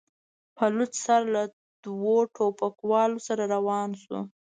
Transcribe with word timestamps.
په 0.55 0.65
لوڅ 0.75 0.93
سر 1.05 1.21
له 1.35 1.43
دوو 1.85 2.17
ټوپکوالو 2.35 3.17
سره 3.27 3.43
روان 3.53 3.89
شو. 4.01 4.19